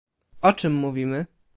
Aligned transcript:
O 0.41 0.53
czym 0.53 0.73
mówimy? 0.73 1.25